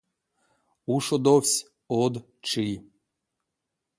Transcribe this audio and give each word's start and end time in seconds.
Ушодовсь 0.95 1.53
од 2.01 2.13
чи. 2.47 2.65